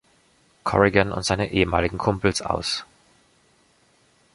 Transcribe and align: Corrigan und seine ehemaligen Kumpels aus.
Corrigan 0.63 1.11
und 1.11 1.21
seine 1.23 1.51
ehemaligen 1.51 1.99
Kumpels 1.99 2.41
aus. 2.41 2.85